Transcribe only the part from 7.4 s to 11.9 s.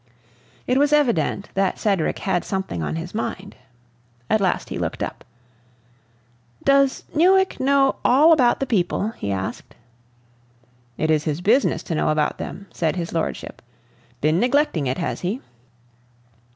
know all about the people?" he asked. "It is his business